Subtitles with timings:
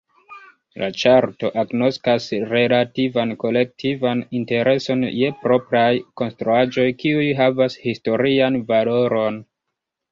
[0.83, 5.93] La ĉarto agnoskas relativan kolektivan intereson je propraj
[6.23, 9.41] konstruaĵoj, kiuj havas historian valoron.